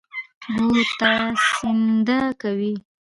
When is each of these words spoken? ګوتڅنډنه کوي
ګوتڅنډنه 0.59 2.17
کوي 2.41 2.73